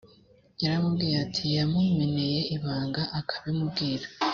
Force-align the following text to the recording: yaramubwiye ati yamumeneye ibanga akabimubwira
yaramubwiye 0.61 1.15
ati 1.25 1.45
yamumeneye 1.55 2.39
ibanga 2.55 3.01
akabimubwira 3.19 4.05